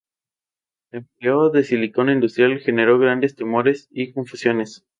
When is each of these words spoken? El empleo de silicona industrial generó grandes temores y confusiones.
El 0.91 1.01
empleo 1.01 1.51
de 1.51 1.63
silicona 1.63 2.11
industrial 2.11 2.57
generó 2.57 2.97
grandes 2.97 3.35
temores 3.35 3.87
y 3.91 4.11
confusiones. 4.13 4.83